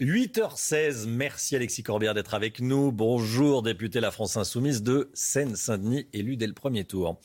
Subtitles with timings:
[0.00, 2.92] 8h16, merci Alexis Corbière d'être avec nous.
[2.92, 7.18] Bonjour, député La France Insoumise de Seine-Saint-Denis, élu dès le premier tour,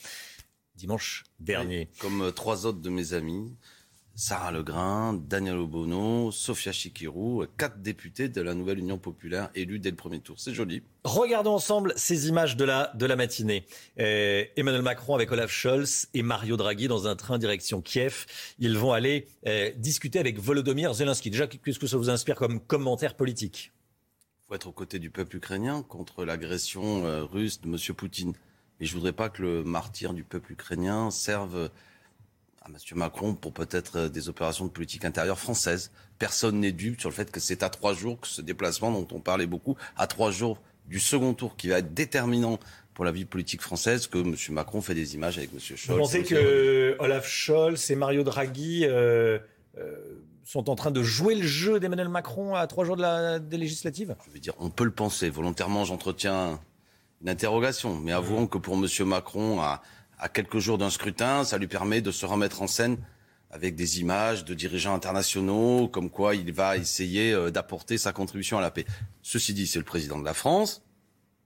[0.76, 1.92] dimanche dernier.
[2.00, 3.56] Comme euh, trois autres de mes amis,
[4.16, 9.90] Sarah Legrain, Daniel Obono, Sofia Chikirou, quatre députés de la nouvelle Union populaire élus dès
[9.90, 10.40] le premier tour.
[10.40, 10.84] C'est joli.
[11.04, 13.66] Regardons ensemble ces images de la, de la matinée.
[14.00, 18.28] Euh, Emmanuel Macron avec Olaf Scholz et Mario Draghi dans un train direction Kiev.
[18.60, 21.32] Ils vont aller euh, discuter avec Volodymyr Zelensky.
[21.32, 23.72] Déjà, qu'est-ce que ça vous inspire comme commentaire politique?
[23.74, 27.96] Il faut être aux côtés du peuple ukrainien contre l'agression euh, russe de M.
[27.96, 28.34] Poutine.
[28.80, 31.72] Mais je voudrais pas que le martyr du peuple ukrainien serve
[32.64, 32.76] à M.
[32.96, 35.92] Macron pour peut-être euh, des opérations de politique intérieure française.
[36.20, 39.08] Personne n'est dupe sur le fait que c'est à trois jours que ce déplacement dont
[39.12, 42.60] on parlait beaucoup, à trois jours du second tour qui va être déterminant
[42.94, 44.36] pour la vie politique française, que M.
[44.52, 45.60] Macron fait des images avec M.
[45.60, 45.88] Scholz.
[45.88, 49.40] Vous pensez que Olaf Scholz et Mario Draghi euh,
[49.78, 49.96] euh,
[50.44, 53.58] sont en train de jouer le jeu d'Emmanuel Macron à trois jours de la, des
[53.58, 54.16] législatives?
[54.28, 55.30] Je veux dire, on peut le penser.
[55.30, 56.60] Volontairement, j'entretiens
[57.22, 57.96] une interrogation.
[57.96, 58.88] Mais avouons que pour M.
[59.08, 59.82] Macron, à,
[60.20, 62.98] à quelques jours d'un scrutin, ça lui permet de se remettre en scène
[63.54, 68.58] avec des images de dirigeants internationaux, comme quoi il va essayer euh, d'apporter sa contribution
[68.58, 68.86] à la paix.
[69.22, 70.82] Ceci dit, c'est le président de la France.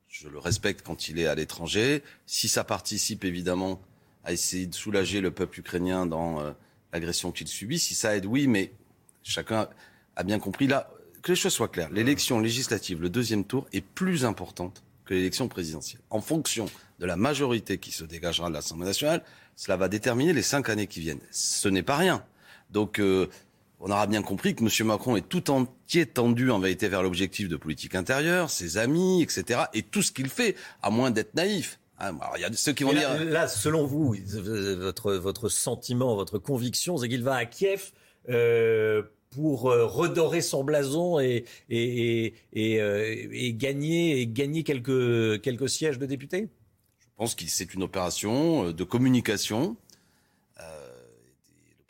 [0.08, 2.02] Je le respecte quand il est à l'étranger.
[2.26, 3.82] Si ça participe évidemment
[4.24, 6.52] à essayer de soulager le peuple ukrainien dans euh,
[6.94, 8.72] l'agression qu'il subit, si ça aide, oui, mais
[9.22, 9.68] chacun
[10.16, 10.90] a bien compris là
[11.22, 11.92] que les choses soient claires.
[11.92, 16.02] L'élection législative, le deuxième tour, est plus importante que l'élection présidentielle.
[16.10, 16.68] En fonction
[17.00, 19.24] de la majorité qui se dégagera de l'Assemblée nationale,
[19.56, 21.22] cela va déterminer les cinq années qui viennent.
[21.32, 22.24] Ce n'est pas rien.
[22.70, 23.28] Donc, euh,
[23.80, 24.88] on aura bien compris que M.
[24.88, 29.62] Macron est tout entier tendu en vérité vers l'objectif de politique intérieure, ses amis, etc.
[29.74, 31.80] Et tout ce qu'il fait, à moins d'être naïf.
[32.00, 33.26] Hein, alors, il y a ceux qui vont là, dire.
[33.26, 37.92] Là, selon vous, votre, votre sentiment, votre conviction, c'est qu'il va à Kiev
[38.30, 39.04] euh,
[39.38, 46.50] pour euh, redorer son blason et, euh, gagner, gagner quelques, quelques sièges de députés?
[47.00, 49.78] Je pense que c'est une opération euh, de communication.
[50.58, 50.64] Le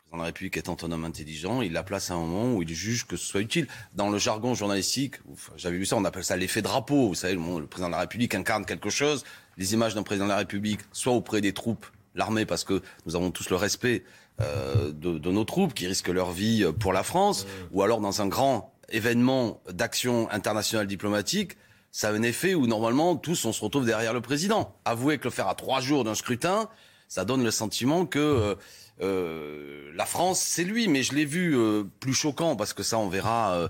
[0.09, 2.63] président de la République étant un homme intelligent, il la place à un moment où
[2.63, 3.67] il juge que ce soit utile.
[3.93, 5.15] Dans le jargon journalistique,
[5.55, 7.07] j'avais vu ça, on appelle ça l'effet drapeau.
[7.07, 9.23] Vous savez, le président de la République incarne quelque chose.
[9.57, 13.15] Les images d'un président de la République, soit auprès des troupes, l'armée, parce que nous
[13.15, 14.03] avons tous le respect
[14.41, 18.21] euh, de, de, nos troupes qui risquent leur vie pour la France, ou alors dans
[18.21, 21.57] un grand événement d'action internationale diplomatique,
[21.91, 24.75] ça a un effet où normalement tous on se retrouve derrière le président.
[24.85, 26.69] Avouez que le faire à trois jours d'un scrutin,
[27.07, 28.55] ça donne le sentiment que euh,
[29.01, 30.87] euh, la France c'est lui.
[30.87, 33.69] Mais je l'ai vu euh, plus choquant parce que ça on verra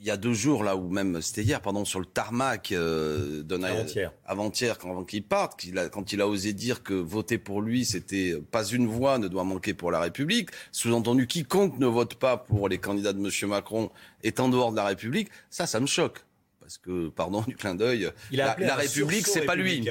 [0.00, 3.42] il y a deux jours là ou même c'était hier pardon sur le tarmac euh,
[3.50, 4.12] avant-hier.
[4.24, 7.62] Avant-hier quand avant qu'il parte qu'il a, quand il a osé dire que voter pour
[7.62, 10.50] lui c'était pas une voix ne doit manquer pour la République.
[10.72, 13.90] Sous-entendu quiconque ne vote pas pour les candidats de monsieur Macron
[14.22, 15.28] est en dehors de la République.
[15.50, 16.25] Ça ça me choque
[16.66, 19.88] parce que, pardon du clin d'œil, la, la République, c'est pas lui.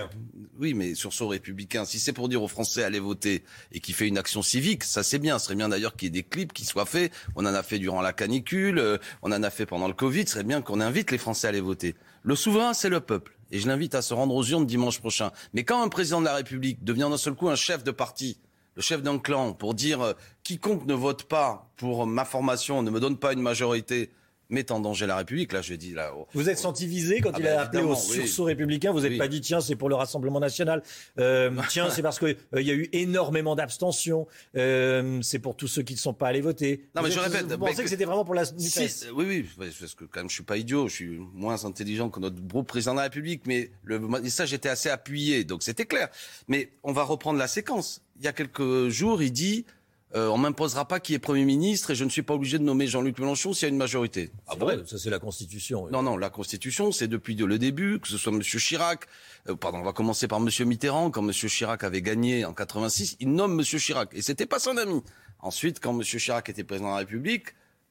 [0.59, 1.85] Oui, mais sursaut républicain.
[1.85, 5.01] Si c'est pour dire aux Français allez voter et qui fait une action civique, ça
[5.01, 5.39] c'est bien.
[5.39, 7.13] Ce serait bien d'ailleurs qu'il y ait des clips qui soient faits.
[7.37, 10.27] On en a fait durant la canicule, euh, on en a fait pendant le Covid.
[10.27, 11.95] Ce serait bien qu'on invite les Français à aller voter.
[12.23, 13.37] Le souverain, c'est le peuple.
[13.51, 15.31] Et je l'invite à se rendre aux urnes dimanche prochain.
[15.53, 18.37] Mais quand un président de la République devient d'un seul coup un chef de parti,
[18.75, 20.13] le chef d'un clan, pour dire euh,
[20.43, 24.11] quiconque ne vote pas pour ma formation, ne me donne pas une majorité,
[24.49, 25.51] met en danger la République.
[25.53, 26.11] Là, je dis là.
[26.15, 28.51] Oh, vous êtes senti visé quand ah il bah a appelé au sursaut oui.
[28.51, 28.91] républicain.
[28.91, 29.17] Vous n'avez Oui.
[29.17, 30.83] pas dit tiens c'est pour le Rassemblement national.
[31.19, 34.27] Euh, tiens c'est parce que euh, y a eu énormément d'abstention.
[34.55, 36.85] Euh, c'est pour tous ceux qui ne sont pas allés voter.
[36.95, 38.45] Non, mais Vous je êtes- répète, Vous mais pensez que- que c'était vraiment pour la
[38.45, 39.49] Si, oui, oui,
[39.79, 42.63] parce que quand même, je suis pas idiot, je suis moins intelligent que notre beau
[42.63, 46.09] président de la République, mais le message était assez appuyé, donc c'était clair.
[46.47, 48.01] Mais on va reprendre la séquence.
[48.17, 49.65] Il y a quelques jours, il dit
[50.15, 52.63] euh, on m'imposera pas qui est Premier ministre et je ne suis pas obligé de
[52.63, 54.31] nommer Jean-Luc Mélenchon s'il y a une majorité.
[54.47, 55.83] Ah bon ça c'est la Constitution.
[55.83, 55.91] oui.
[55.91, 58.41] non, non, la Constitution, c'est depuis le début, que ce soit M.
[58.41, 59.07] Chirac,
[59.49, 60.49] euh, pardon, on va commencer par M.
[60.67, 61.31] Mitterrand, quand M.
[61.31, 63.65] Chirac avait gagné en 86, il nomme M.
[63.65, 65.01] Chirac, et c'était pas son ami.
[65.39, 66.01] Ensuite, quand M.
[66.01, 67.47] Chirac était président de la République,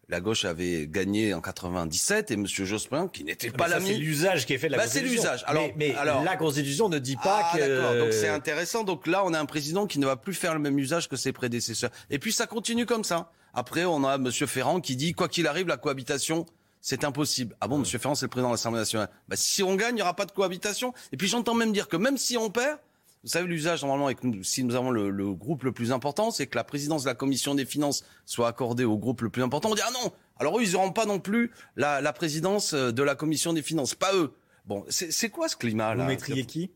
[0.09, 2.47] la gauche avait gagné en 97, et M.
[2.47, 3.97] Jospin, qui n'était Mais pas ça, c'est l'ami...
[3.99, 5.45] l'usage qui est fait de la Bah, c'est l'usage.
[5.47, 7.61] Alors- mais, mais alors- la Constitution ne dit pas Ah, que.
[7.61, 7.95] d'accord.
[8.05, 8.85] Donc c'est intéressant.
[8.85, 11.17] Donc là, on a un président qui ne va plus faire le même usage que
[11.17, 11.91] ses prédécesseurs.
[12.11, 13.31] Et puis ça continue comme ça.
[13.55, 14.31] Après, on a M.
[14.33, 16.45] Ferrand qui dit, quoi qu'il arrive, la cohabitation,
[16.81, 17.57] c'est impossible.
[17.61, 17.85] Ah bon, M.
[17.87, 19.09] Ferrand, c'est le président de l'Assemblée nationale.
[19.29, 20.93] Bah, si on gagne, il n'y aura pas de cohabitation.
[21.13, 22.79] Et puis j'entends même dire que même si on perd,
[23.25, 26.57] vous savez, l'usage, normalement, nous, si nous avons le, groupe le plus important, c'est que
[26.57, 29.71] la présidence de la commission des finances soit accordée au groupe le plus important.
[29.71, 33.03] On dit, ah non, alors eux, ils n'auront pas non plus la, la, présidence de
[33.03, 33.95] la commission des finances.
[33.95, 34.35] Pas eux.
[34.67, 36.71] Bon, c'est quoi ce climat-là Vous mettriez qui?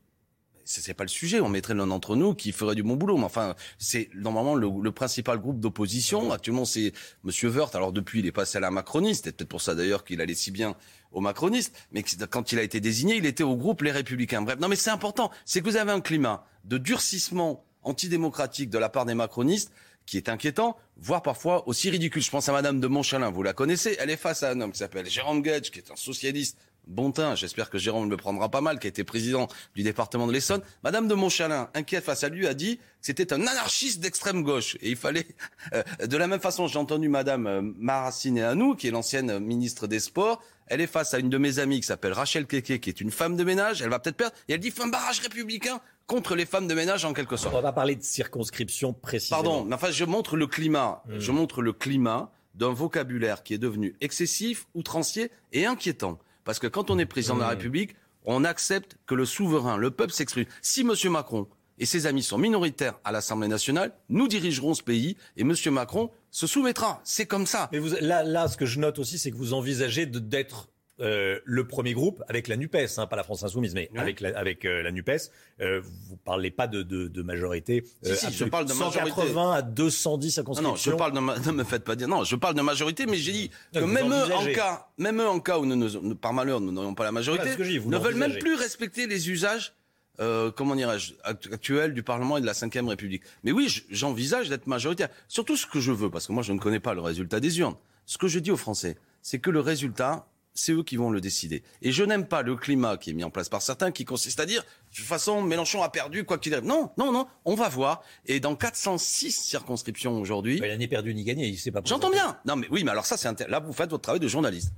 [0.68, 1.40] C'est pas le sujet.
[1.40, 3.16] On mettrait l'un d'entre nous qui ferait du bon boulot.
[3.16, 6.30] Mais enfin, c'est normalement le, principal groupe d'opposition.
[6.30, 6.92] Actuellement, c'est
[7.24, 7.74] Monsieur Wörth.
[7.74, 9.24] Alors depuis, il est passé à la macroniste.
[9.24, 10.76] C'est peut-être pour ça d'ailleurs qu'il allait si bien
[11.12, 11.74] aux macronistes.
[11.92, 14.42] Mais quand il a été désigné, il était au groupe Les Républicains.
[14.42, 15.30] Bref, non, mais c'est important.
[15.46, 19.72] C'est que vous avez un climat de durcissement antidémocratique de la part des macronistes
[20.04, 22.22] qui est inquiétant, voire parfois aussi ridicule.
[22.22, 24.72] Je pense à Madame de Montchalin, vous la connaissez, elle est face à un homme
[24.72, 26.56] qui s'appelle Jérôme Gage, qui est un socialiste
[26.88, 30.26] bon teint, j'espère que Jérôme le prendra pas mal, qui a été président du département
[30.26, 30.62] de l'Essonne.
[30.82, 34.76] Madame de Montchalin, inquiète face à lui, a dit que c'était un anarchiste d'extrême gauche.
[34.80, 35.26] Et il fallait...
[35.74, 39.86] Euh, de la même façon, j'ai entendu Madame euh, Maracine Anou, qui est l'ancienne ministre
[39.86, 42.88] des Sports, elle est face à une de mes amies qui s'appelle Rachel Keke, qui
[42.88, 45.20] est une femme de ménage, elle va peut-être perdre, et elle dit, fait un barrage
[45.20, 47.54] républicain contre les femmes de ménage en quelque sorte.
[47.54, 49.42] On va parler de circonscription précisément.
[49.42, 51.02] Pardon, mais enfin, je montre le climat.
[51.06, 51.18] Hmm.
[51.18, 56.18] Je montre le climat d'un vocabulaire qui est devenu excessif, outrancier et inquiétant.
[56.48, 59.90] Parce que quand on est président de la République, on accepte que le souverain, le
[59.90, 60.46] peuple s'exprime.
[60.62, 60.94] Si M.
[61.10, 61.46] Macron
[61.78, 65.52] et ses amis sont minoritaires à l'Assemblée nationale, nous dirigerons ce pays et M.
[65.66, 67.02] Macron se soumettra.
[67.04, 67.68] C'est comme ça.
[67.70, 71.38] Mais vous, là, là, ce que je note aussi, c'est que vous envisagez d'être euh,
[71.44, 74.64] le premier groupe avec la NUPES, hein, pas la France Insoumise, mais avec la, avec,
[74.64, 75.30] euh, la NUPES.
[75.60, 77.84] Euh, vous parlez pas de, de, de majorité.
[78.02, 81.52] Si, si, je parle de 180 à 210 à Non, non, je parle de ne
[81.52, 82.08] me faites pas dire.
[82.08, 85.28] Non, je parle de majorité, mais j'ai dit que même eux, en cas, même eux,
[85.28, 88.38] en cas où nous, nous, par malheur nous n'aurions pas la majorité, ne veulent même
[88.38, 89.74] plus respecter les usages.
[90.20, 93.22] Euh, comment dirais-je, actuels du Parlement et de la Ve République.
[93.44, 95.10] Mais oui, j'envisage d'être majoritaire.
[95.28, 97.60] Surtout ce que je veux, parce que moi je ne connais pas le résultat des
[97.60, 97.76] urnes.
[98.04, 100.26] Ce que je dis aux Français, c'est que le résultat,
[100.58, 101.62] c'est eux qui vont le décider.
[101.82, 104.40] Et je n'aime pas le climat qui est mis en place par certains, qui consiste
[104.40, 106.66] à dire, de toute façon, Mélenchon a perdu, quoi qu'il arrive.
[106.66, 108.02] Non, non, non, on va voir.
[108.26, 110.56] Et dans 406 circonscriptions aujourd'hui...
[110.56, 112.38] il n'a ni perdu ni gagné, il sait pas J'entends bien.
[112.44, 114.72] Non, mais oui, mais alors ça, c'est là, vous faites votre travail de journaliste.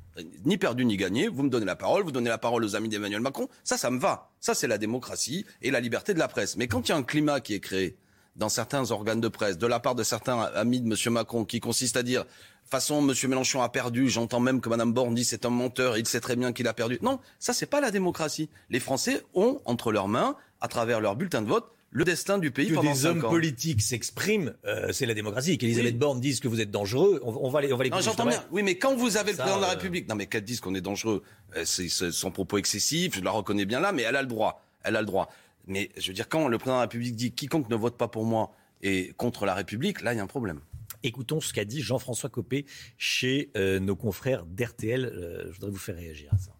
[0.44, 2.88] Ni perdu ni gagné, vous me donnez la parole, vous donnez la parole aux amis
[2.88, 3.48] d'Emmanuel Macron.
[3.64, 4.30] Ça, ça me va.
[4.40, 6.56] Ça, c'est la démocratie et la liberté de la presse.
[6.56, 7.96] Mais quand il y a un climat qui est créé
[8.40, 11.12] dans certains organes de presse, de la part de certains amis de M.
[11.12, 12.24] Macron, qui consiste à dire
[12.64, 13.14] façon, M.
[13.28, 16.36] Mélenchon a perdu, j'entends même que Mme Borne dit c'est un menteur, il sait très
[16.36, 16.98] bien qu'il a perdu.
[17.02, 18.48] Non, ça c'est pas la démocratie.
[18.70, 22.50] Les Français ont entre leurs mains, à travers leur bulletin de vote, le destin du
[22.50, 25.58] pays que des hommes politiques s'expriment, euh, c'est la démocratie.
[25.58, 27.90] Qu'Elisabeth Borne dise que vous êtes dangereux, on, va les, on va les.
[27.90, 28.42] Non, j'entends bien.
[28.52, 30.60] Oui, mais quand vous avez le président de la euh, République, non, mais qu'elle dise
[30.60, 31.22] qu'on est dangereux,
[31.56, 33.16] euh, c'est son propos excessif.
[33.16, 34.64] Je la reconnais bien là, mais elle a le droit.
[34.84, 35.28] Elle a le droit.
[35.70, 38.08] Mais je veux dire, quand le président de la République dit quiconque ne vote pas
[38.08, 38.52] pour moi
[38.82, 40.60] est contre la République, là, il y a un problème.
[41.04, 42.66] Écoutons ce qu'a dit Jean-François Copé
[42.98, 45.04] chez euh, nos confrères d'RTL.
[45.04, 46.56] Euh, je voudrais vous faire réagir à ça.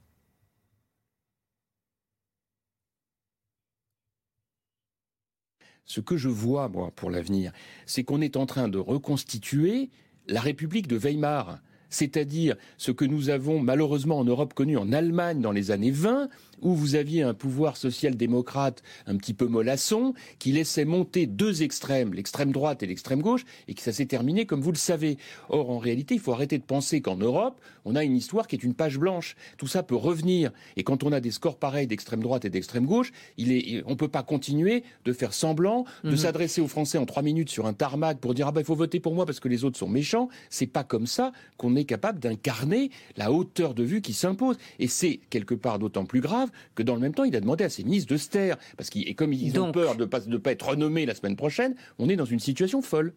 [5.85, 7.53] Ce que je vois, moi, pour l'avenir,
[7.87, 9.91] c'est qu'on est en train de reconstituer
[10.29, 11.61] la République de Weimar
[11.91, 16.29] c'est-à-dire ce que nous avons malheureusement en Europe connu en Allemagne dans les années 20,
[16.63, 22.15] où vous aviez un pouvoir social-démocrate un petit peu mollasson, qui laissait monter deux extrêmes,
[22.15, 25.17] l'extrême droite et l'extrême gauche, et que ça s'est terminé comme vous le savez.
[25.49, 28.57] Or, en réalité, il faut arrêter de penser qu'en Europe, on a une histoire qui
[28.57, 29.37] est une page blanche.
[29.57, 30.53] Tout ça peut revenir.
[30.77, 33.91] Et quand on a des scores pareils d'extrême droite et d'extrême gauche, il est, on
[33.91, 36.17] ne peut pas continuer de faire semblant, de mhm.
[36.17, 38.75] s'adresser aux Français en trois minutes sur un tarmac pour dire ah ben il faut
[38.75, 40.29] voter pour moi parce que les autres sont méchants.
[40.51, 44.57] C'est pas comme ça qu'on est capable d'incarner la hauteur de vue qui s'impose.
[44.79, 47.65] Et c'est quelque part d'autant plus grave que dans le même temps, il a demandé
[47.65, 48.57] à ses ministres de se taire.
[48.77, 51.15] Parce qu'ils, et comme ils ont peur de ne pas, de pas être renommés la
[51.15, 53.13] semaine prochaine, on est dans une situation folle.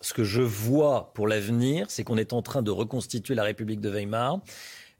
[0.00, 3.80] Ce que je vois pour l'avenir, c'est qu'on est en train de reconstituer la République
[3.80, 4.40] de Weimar.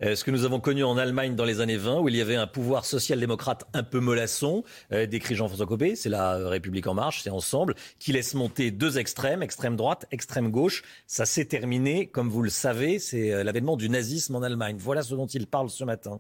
[0.03, 2.23] Euh, ce que nous avons connu en Allemagne dans les années 20, où il y
[2.23, 6.95] avait un pouvoir social-démocrate un peu mollasson, euh, décrit Jean-François Copé, c'est la République en
[6.95, 10.83] marche, c'est ensemble, qui laisse monter deux extrêmes, extrême droite, extrême gauche.
[11.07, 14.77] Ça s'est terminé, comme vous le savez, c'est euh, l'avènement du nazisme en Allemagne.
[14.79, 16.19] Voilà ce dont il parle ce matin.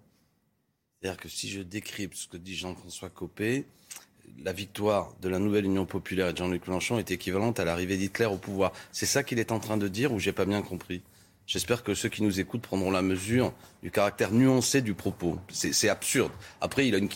[1.00, 3.64] C'est-à-dire que si je décrypte ce que dit Jean-François Copé,
[4.44, 7.96] la victoire de la nouvelle Union populaire et de Jean-Luc Mélenchon est équivalente à l'arrivée
[7.96, 8.72] d'Hitler au pouvoir.
[8.92, 11.00] C'est ça qu'il est en train de dire ou j'ai pas bien compris?
[11.50, 13.52] J'espère que ceux qui nous écoutent prendront la mesure
[13.82, 15.36] du caractère nuancé du propos.
[15.48, 16.30] C'est absurde.
[16.60, 17.08] Après, il a une,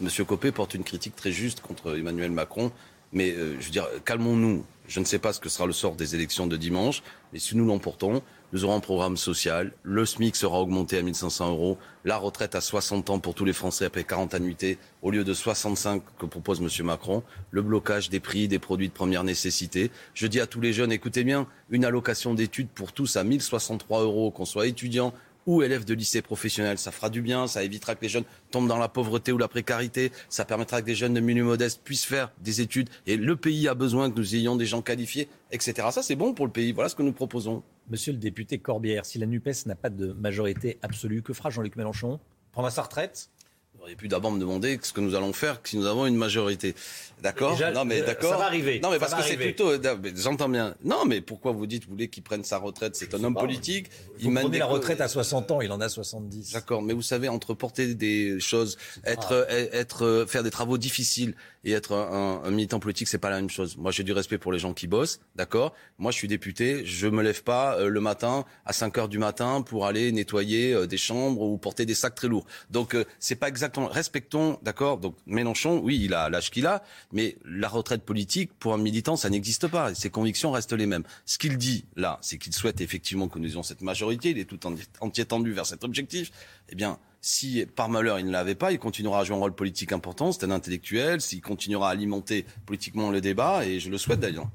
[0.00, 0.24] M.
[0.26, 2.72] Copé porte une critique très juste contre Emmanuel Macron.
[3.12, 4.64] Mais euh, je veux dire, calmons-nous.
[4.88, 7.02] Je ne sais pas ce que sera le sort des élections de dimanche,
[7.34, 8.22] mais si nous l'emportons,
[8.52, 9.72] nous aurons un programme social.
[9.82, 11.78] Le SMIC sera augmenté à 1500 euros.
[12.04, 15.32] La retraite à 60 ans pour tous les Français après 40 annuités au lieu de
[15.32, 16.86] 65 que propose M.
[16.86, 17.22] Macron.
[17.50, 19.90] Le blocage des prix des produits de première nécessité.
[20.14, 24.02] Je dis à tous les jeunes, écoutez bien, une allocation d'études pour tous à 1063
[24.02, 25.14] euros, qu'on soit étudiant
[25.46, 26.78] ou élèves de lycée professionnel.
[26.78, 29.48] Ça fera du bien, ça évitera que les jeunes tombent dans la pauvreté ou la
[29.48, 32.90] précarité, ça permettra que des jeunes de milieu modeste puissent faire des études.
[33.06, 35.88] Et le pays a besoin que nous ayons des gens qualifiés, etc.
[35.90, 36.72] Ça, c'est bon pour le pays.
[36.72, 37.62] Voilà ce que nous proposons.
[37.90, 41.76] Monsieur le député Corbière, si la NUPES n'a pas de majorité absolue, que fera Jean-Luc
[41.76, 42.20] Mélenchon?
[42.52, 43.28] Prendra sa retraite?
[43.74, 46.16] Vous auriez pu d'abord me demander ce que nous allons faire si nous avons une
[46.16, 46.74] majorité.
[47.22, 48.32] D'accord Non, mais euh, d'accord.
[48.32, 48.80] Ça va arriver.
[48.82, 49.70] Non, mais parce que c'est plutôt.
[49.70, 50.74] Euh, j'entends bien.
[50.84, 52.96] Non, mais pourquoi vous dites, vous voulez qu'il prenne sa retraite?
[52.96, 53.90] C'est un homme politique.
[54.18, 56.52] il mène la retraite à 60 ans, il en a 70.
[56.52, 61.72] D'accord, mais vous savez, entre porter des choses, être, être, faire des travaux difficiles et
[61.72, 63.76] être un, un militant politique, c'est pas la même chose.
[63.76, 65.74] Moi, j'ai du respect pour les gens qui bossent, d'accord?
[65.98, 69.18] Moi, je suis député, je me lève pas euh, le matin à 5 heures du
[69.18, 72.46] matin pour aller nettoyer des chambres ou porter des sacs très lourds.
[72.70, 73.86] Donc, c'est pas exactement.
[73.86, 74.98] Respectons, d'accord?
[74.98, 76.82] Donc, Mélenchon, oui, il a l'âge qu'il a
[77.12, 79.94] mais la retraite politique, pour un militant, ça n'existe pas.
[79.94, 81.04] Ses convictions restent les mêmes.
[81.26, 84.30] Ce qu'il dit là, c'est qu'il souhaite effectivement que nous ayons cette majorité.
[84.30, 84.60] Il est tout
[85.00, 86.32] entier tendu vers cet objectif.
[86.70, 89.54] Eh bien, si par malheur il ne l'avait pas, il continuera à jouer un rôle
[89.54, 90.32] politique important.
[90.32, 91.20] C'est un intellectuel.
[91.20, 94.48] S'il continuera à alimenter politiquement le débat, et je le souhaite d'ailleurs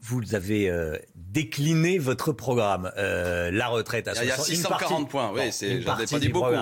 [0.00, 2.90] vous avez euh, décliné votre programme.
[2.96, 4.24] Euh, la retraite à 60 ans.
[4.24, 6.54] Il y a 640 points, oui, c'est, j'en ai pas dit beaucoup.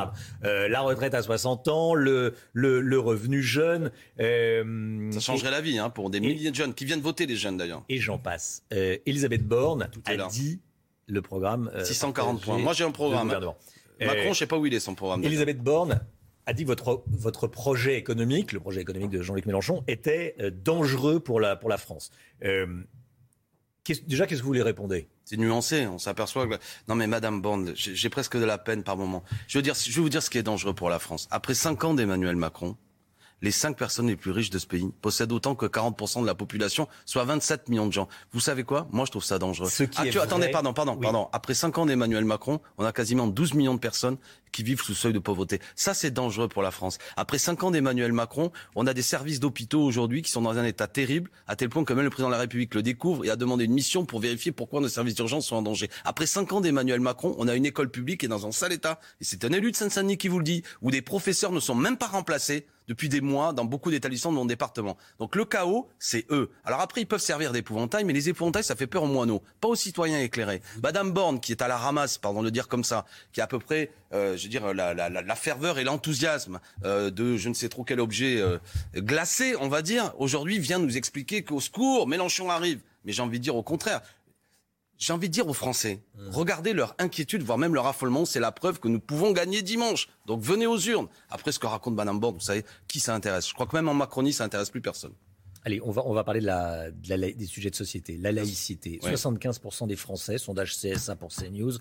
[0.44, 3.90] Euh, la retraite à 60 ans, le, le, le revenu jeune.
[4.18, 7.56] Ça changerait la vie hein, pour des milliers de jeunes, qui viennent voter les jeunes
[7.56, 7.84] d'ailleurs.
[7.88, 8.62] Et j'en passe.
[8.70, 10.60] Elisabeth Borne a dit
[11.06, 11.70] le programme.
[11.84, 12.58] 640 points.
[12.58, 13.28] Moi j'ai un programme.
[13.28, 15.22] Macron, je sais pas où il est son programme.
[15.24, 16.00] Elisabeth Borne
[16.48, 21.20] a dit que votre, votre projet économique, le projet économique de Jean-Luc Mélenchon, était dangereux
[21.20, 22.10] pour la, pour la France.
[24.06, 26.54] Déjà, qu'est-ce que vous lui répondez C'est nuancé, on s'aperçoit que...
[26.88, 29.22] Non mais Madame Bond, j'ai presque de la peine par moment.
[29.48, 31.28] Je veux, dire, je vais vous dire ce qui est dangereux pour la France.
[31.30, 32.76] Après cinq ans d'Emmanuel Macron,
[33.42, 36.34] les cinq personnes les plus riches de ce pays possèdent autant que 40% de la
[36.34, 38.08] population, soit 27 millions de gens.
[38.32, 38.88] Vous savez quoi?
[38.92, 39.68] Moi, je trouve ça dangereux.
[39.68, 41.28] Ce qui est Attendez, pardon, pardon, pardon.
[41.32, 44.16] Après cinq ans d'Emmanuel Macron, on a quasiment 12 millions de personnes
[44.56, 45.60] qui vivent sous le seuil de pauvreté.
[45.74, 46.96] Ça, c'est dangereux pour la France.
[47.16, 50.64] Après cinq ans d'Emmanuel Macron, on a des services d'hôpitaux aujourd'hui qui sont dans un
[50.64, 53.30] état terrible, à tel point que même le président de la République le découvre et
[53.30, 55.90] a demandé une mission pour vérifier pourquoi nos services d'urgence sont en danger.
[56.06, 58.72] Après cinq ans d'Emmanuel Macron, on a une école publique qui est dans un sale
[58.72, 58.98] état.
[59.20, 61.74] Et c'est un élu de Seine-Saint-Denis qui vous le dit, où des professeurs ne sont
[61.74, 64.96] même pas remplacés depuis des mois dans beaucoup d'établissements de mon département.
[65.18, 66.50] Donc le chaos, c'est eux.
[66.64, 69.68] Alors après, ils peuvent servir d'épouvantail, mais les épouvantails, ça fait peur aux moineaux, pas
[69.68, 70.62] aux citoyens éclairés.
[70.82, 73.44] Madame Borne, qui est à la ramasse, pardon de le dire comme ça, qui a
[73.44, 77.48] à peu près, euh, veux dire, la, la, la ferveur et l'enthousiasme euh, de je
[77.48, 78.58] ne sais trop quel objet euh,
[78.94, 82.80] glacé, on va dire, aujourd'hui vient nous expliquer qu'au secours, Mélenchon arrive.
[83.04, 84.00] Mais j'ai envie de dire au contraire,
[84.98, 86.30] j'ai envie de dire aux Français, mmh.
[86.30, 90.08] regardez leur inquiétude, voire même leur affolement, c'est la preuve que nous pouvons gagner dimanche.
[90.24, 91.08] Donc venez aux urnes.
[91.30, 93.48] Après ce que raconte Madame Borne, vous savez, qui ça intéresse?
[93.48, 95.12] Je crois que même en Macronie, ça intéresse plus personne.
[95.66, 98.16] Allez, on va, on va parler de la, des sujets de société.
[98.18, 99.00] La laïcité.
[99.02, 101.72] 75% des Français, sondage CSA pour CNews,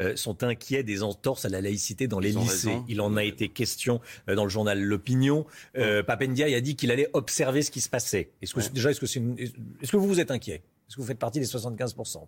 [0.00, 2.78] euh, sont inquiets des entorses à la laïcité dans les lycées.
[2.88, 5.44] Il en a été question euh, dans le journal L'Opinion.
[5.76, 8.30] Euh, Papendia a dit qu'il allait observer ce qui se passait.
[8.40, 9.42] Est-ce que, Déjà, est-ce que,
[9.82, 10.62] est-ce que vous vous êtes inquiet?
[10.88, 12.26] Est-ce que vous faites partie des 75%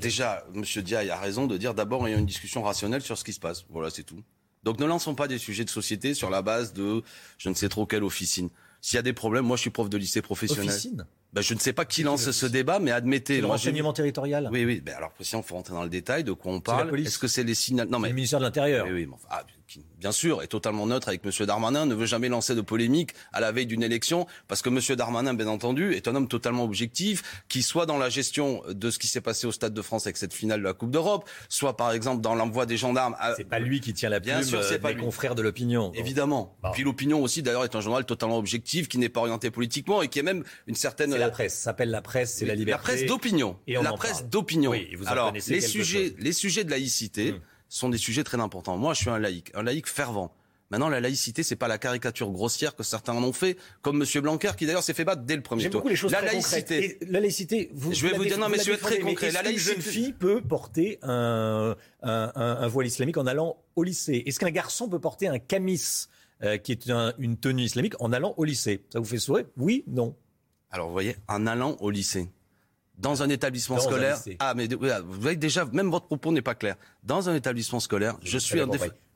[0.00, 0.62] Déjà, M.
[0.62, 3.34] Diaye a raison de dire d'abord il y a une discussion rationnelle sur ce qui
[3.34, 3.66] se passe.
[3.68, 4.22] Voilà, c'est tout.
[4.62, 7.02] Donc ne lançons pas des sujets de société sur la base de
[7.36, 8.48] je ne sais trop quelle officine.
[8.84, 10.78] S'il y a des problèmes, moi je suis prof de lycée professionnel.
[11.34, 13.40] Ben, je ne sais pas qui lance ce débat, mais admettez.
[13.40, 14.48] Le renseignement territorial.
[14.52, 14.80] Oui, oui.
[14.80, 16.96] Ben, alors, il faut rentrer dans le détail de quoi on parle.
[17.00, 18.86] Est-ce que c'est les signaux Non, mais le ministère de l'Intérieur.
[18.86, 19.08] Oui, oui.
[19.28, 19.42] Ah,
[19.98, 21.46] bien sûr, est totalement neutre avec M.
[21.46, 24.96] Darmanin, ne veut jamais lancer de polémique à la veille d'une élection, parce que M.
[24.96, 28.98] Darmanin, bien entendu, est un homme totalement objectif, qui soit dans la gestion de ce
[28.98, 31.76] qui s'est passé au Stade de France avec cette finale de la Coupe d'Europe, soit
[31.76, 33.16] par exemple dans l'envoi des gendarmes.
[33.18, 33.34] À...
[33.34, 35.92] C'est pas lui qui tient la plume, bien sûr, c'est pas les confrères de l'opinion.
[35.94, 36.56] Évidemment.
[36.72, 40.08] Puis l'opinion aussi, d'ailleurs, est un journal totalement objectif, qui n'est pas orienté politiquement et
[40.08, 41.23] qui est même une certaine.
[41.24, 42.82] La presse, s'appelle la presse, c'est la liberté.
[42.82, 43.58] La presse d'opinion.
[43.66, 44.72] La presse d'opinion.
[45.06, 47.32] Alors, les sujets, les sujets de laïcité.
[47.32, 47.40] Hmm
[47.74, 48.76] sont des sujets très importants.
[48.76, 50.32] Moi, je suis un laïc, un laïc fervent.
[50.70, 54.20] Maintenant, la laïcité, c'est pas la caricature grossière que certains en ont fait, comme Monsieur
[54.20, 55.86] Blanquer, qui d'ailleurs s'est fait battre dès le premier tour.
[55.86, 56.98] les choses la laïcité.
[57.08, 59.30] la laïcité, vous, je vais vous, dire non, mais je très concret.
[59.30, 59.74] La laïcité.
[59.74, 64.22] Une jeune fille peut porter un, un, un, voile islamique en allant au lycée.
[64.26, 66.06] Est-ce qu'un garçon peut porter un camis,
[66.42, 68.80] euh, qui est une tenue islamique, en allant au lycée?
[68.92, 69.44] Ça vous fait sourire?
[69.56, 70.16] Oui, non.
[70.74, 72.28] Alors, vous voyez, en allant au lycée
[72.98, 74.18] dans un établissement scolaire.
[74.40, 76.74] ah, mais vous voyez déjà, même votre propos n'est pas clair.
[77.04, 78.66] Dans un établissement scolaire, je suis un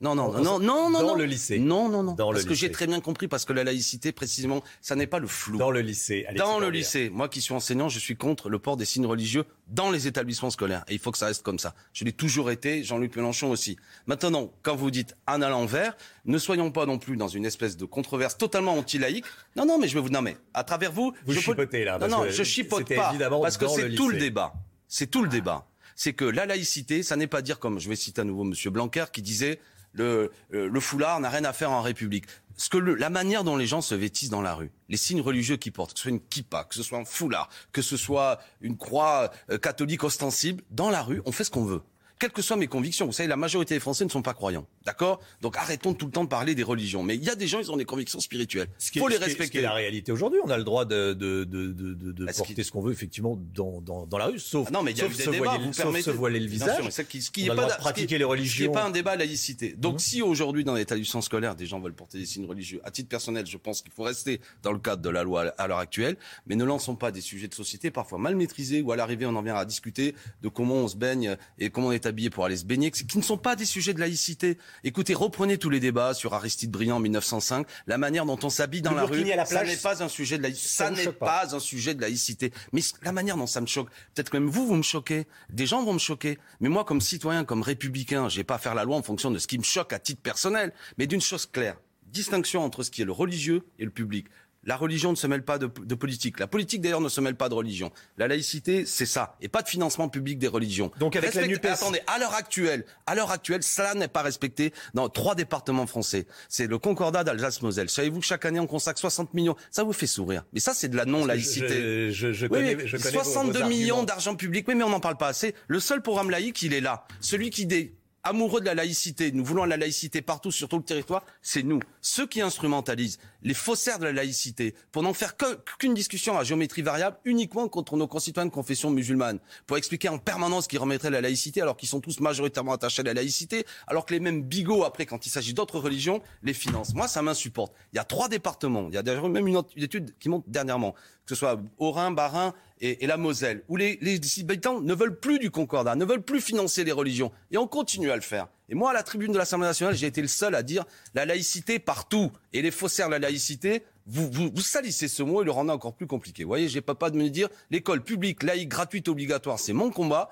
[0.01, 1.15] Non, non, Dans- non, non, non, dans non.
[1.17, 1.59] le lycée.
[1.59, 2.13] Non, non, non.
[2.13, 5.09] Dans le parce que j'ai très bien compris, parce que la laïcité, précisément, ça n'est
[5.09, 5.59] pas le flou.
[5.59, 6.25] Dans le lycée.
[6.29, 9.07] Alexis Dans le lycée, moi qui suis enseignant, je suis contre le port des signes
[9.07, 10.85] religieux dans les établissements scolaires.
[10.87, 11.75] Et il faut que ça reste comme ça.
[11.93, 13.77] Je l'ai toujours été, Jean-Luc Mélenchon aussi.
[14.07, 17.77] Maintenant, quand vous dites un à l'envers, ne soyons pas non plus dans une espèce
[17.77, 19.25] de controverse totalement anti-laïque.
[19.57, 20.11] Non, non, mais je vais vous...
[20.11, 21.13] Non, mais à travers vous...
[21.27, 23.15] Vous je peux- chipotez, là, Non, parce non, que je chipote pas.
[23.43, 24.53] Parce que c'est tout le débat.
[24.87, 25.67] C'est tout le débat.
[25.97, 28.71] C'est que la laïcité, ça n'est pas dire, comme je vais citer à nouveau Monsieur
[28.71, 29.59] Blanquer, qui disait
[29.93, 32.25] le, euh, le foulard n'a rien à faire en République.
[32.57, 35.21] Ce que le- la manière dont les gens se vêtissent dans la rue, les signes
[35.21, 37.97] religieux qu'ils portent, que ce soit une kippa, que ce soit un foulard, que ce
[37.97, 41.83] soit une croix euh, catholique ostensible, dans la rue, on fait ce qu'on veut.
[42.19, 44.67] Quelles que soient mes convictions, vous savez, la majorité des Français ne sont pas croyants,
[44.85, 45.21] d'accord?
[45.41, 47.03] Donc arrêtons tout le temps de parler des religions.
[47.05, 48.69] Mais il y a des gens, ils ont des convictions spirituelles.
[48.79, 49.61] Ce qui, faut les ce est- ce qui est respecter.
[49.61, 50.41] la réalité aujourd'hui.
[50.45, 52.81] On a le droit de, de, de, de, de- Bah, ce porter qui- ce qu'on
[52.81, 55.17] veut, effectivement, dans, dans, dans la rue, sauf, Ah non, mais il y a sauf
[55.17, 56.03] des se débats, voiler, vous sauf permettez.
[56.03, 56.91] se voiler le visage.
[56.91, 58.29] sûr, qui- ce qui On est a le pas de ce qui pratiquer les Ce
[58.29, 58.67] religions.
[58.67, 59.75] n'est pas un débat laïcité.
[59.79, 59.99] Donc Mhm.
[60.01, 63.47] si aujourd'hui dans l'établissement scolaire des gens veulent porter des signes religieux, à titre personnel,
[63.47, 66.57] je pense qu'il faut rester dans le cadre de la loi à l'heure actuelle, mais
[66.57, 69.43] ne lançons pas des sujets de société parfois mal maîtrisés ou à l'arrivée on en
[69.43, 72.57] vient à discuter de comment on se baigne et comment on est habillé pour aller
[72.57, 74.59] se baigner, qui ne sont pas des sujets de laïcité.
[74.85, 78.83] Écoutez, reprenez tous les débats sur Aristide Briand en 1905, la manière dont on s'habille
[78.83, 80.69] dans Le la rue, la ça plage, n'est pas un sujet de laïcité.
[80.69, 82.53] ça Ça n'est pas un sujet de laïcité.
[82.73, 85.67] Mais la manière dont ça me choque, peut-être que même vous, vous me choquez, des
[85.67, 86.39] gens vont me choquer.
[86.61, 89.39] Mais moi, comme citoyen, comme républicain, j'ai pas à faire la loi en fonction de
[89.39, 91.77] ce qui me choque à titre personnel, mais d'une chose claire.
[92.07, 94.27] Distinction entre ce qui est le religieux et le public.
[94.65, 96.41] La religion ne se mêle pas de, de politique.
[96.41, 97.91] La politique, d'ailleurs, ne se mêle pas de religion.
[98.17, 99.37] La laïcité, c'est ça.
[99.41, 100.91] Et pas de financement public des religions.
[100.99, 101.67] Donc, avec la NUPES.
[101.67, 106.27] Attendez, à l'heure actuelle, à l'heure actuelle, cela n'est pas respecté dans trois départements français.
[106.49, 107.89] C'est le Concordat d'Alsace-Moselle.
[107.89, 109.57] Savez-vous que chaque année, on consacre 60 millions?
[109.71, 110.45] Ça vous fait sourire.
[110.53, 112.11] Mais ça, c'est de la non-laïcité.
[112.11, 114.67] Je, je, je Oui, connais, oui, je connais vos- vos 62 millions d'argent public.
[114.69, 115.55] Oui, mais on n'en parle pas assez.
[115.69, 117.07] Le seul programme laïque, il est là.
[117.21, 117.93] Celui qui est
[118.29, 121.81] amoureux de la laïcité, nous voulons la laïcité partout sur tout le territoire, c'est nous.
[122.03, 125.35] Ceux qui instrumentalisent les faussaires de la laïcité pour n'en faire
[125.79, 130.19] qu'une discussion à géométrie variable uniquement contre nos concitoyens de confession musulmane, pour expliquer en
[130.19, 134.05] permanence qu'ils remettraient la laïcité alors qu'ils sont tous majoritairement attachés à la laïcité, alors
[134.05, 136.95] que les mêmes bigots, après, quand il s'agit d'autres religions, les financent.
[136.95, 137.73] Moi, ça m'insupporte.
[137.93, 138.89] Il y a trois départements.
[138.89, 140.95] Il y a d'ailleurs même une, étude qui montre dernièrement,
[141.29, 145.19] que ce soit Haut-Rhin, Bas-Rhin et, et la Moselle, où les, les habitants ne veulent
[145.21, 147.31] plus du concordat, ne veulent plus financer les religions.
[147.51, 148.49] Et on continue à le faire.
[148.71, 151.27] Et moi, à la tribune de l'Assemblée nationale, j'ai été le seul à dire la
[151.27, 152.33] laïcité partout.
[152.55, 156.07] Et les faussaires de la laïcité, vous salissez ce mot et le rendez encore plus
[156.07, 156.45] compliqué.
[156.45, 159.91] Vous voyez, j'ai pas pas de me dire l'école publique, laïque, gratuite, obligatoire, c'est mon
[159.91, 160.31] combat.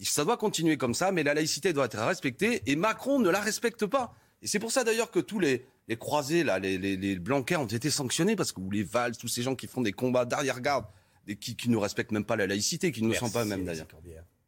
[0.00, 3.40] Ça doit continuer comme ça, mais la laïcité doit être respectée et Macron ne la
[3.40, 4.14] respecte pas.
[4.40, 7.56] Et c'est pour ça d'ailleurs que tous les, les croisés, là, les, les, les Blanquer
[7.56, 10.24] ont été sanctionnés parce que, ou les Valls, tous ces gens qui font des combats
[10.26, 10.84] d'arrière-garde,
[11.26, 13.64] et qui, qui ne respectent même pas la laïcité, qui ne le sont pas même
[13.64, 13.86] d'ailleurs.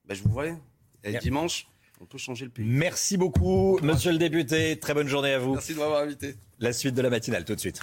[0.06, 0.56] Ben, je vous vois, et
[1.04, 1.28] Merci.
[1.28, 1.68] dimanche,
[2.00, 2.64] on peut changer le pays.
[2.66, 4.78] Merci beaucoup, monsieur le député.
[4.78, 5.54] Très bonne journée à vous.
[5.54, 6.36] Merci de m'avoir invité.
[6.58, 7.80] La suite de la matinale, tout de suite.